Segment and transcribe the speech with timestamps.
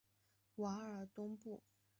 [0.55, 1.61] 瓦尔东布。